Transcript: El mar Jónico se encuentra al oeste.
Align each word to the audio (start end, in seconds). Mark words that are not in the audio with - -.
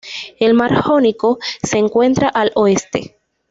El 0.39 0.55
mar 0.55 0.73
Jónico 0.81 1.37
se 1.61 1.77
encuentra 1.77 2.27
al 2.27 2.51
oeste. 2.55 3.19